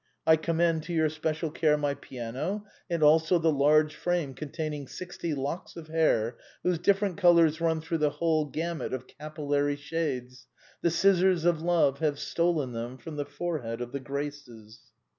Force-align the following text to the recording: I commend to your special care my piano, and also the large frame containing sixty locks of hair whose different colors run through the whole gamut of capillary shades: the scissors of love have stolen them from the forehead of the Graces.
I 0.25 0.35
commend 0.35 0.81
to 0.85 0.93
your 0.93 1.09
special 1.09 1.51
care 1.51 1.77
my 1.77 1.93
piano, 1.93 2.65
and 2.89 3.03
also 3.03 3.37
the 3.37 3.51
large 3.51 3.93
frame 3.93 4.33
containing 4.33 4.87
sixty 4.87 5.35
locks 5.35 5.75
of 5.75 5.89
hair 5.89 6.37
whose 6.63 6.79
different 6.79 7.17
colors 7.17 7.61
run 7.61 7.81
through 7.81 7.99
the 7.99 8.09
whole 8.09 8.45
gamut 8.45 8.93
of 8.95 9.05
capillary 9.05 9.75
shades: 9.75 10.47
the 10.81 10.89
scissors 10.89 11.45
of 11.45 11.61
love 11.61 11.99
have 11.99 12.17
stolen 12.17 12.71
them 12.73 12.97
from 12.97 13.15
the 13.15 13.25
forehead 13.25 13.79
of 13.79 13.91
the 13.91 13.99
Graces. 13.99 14.79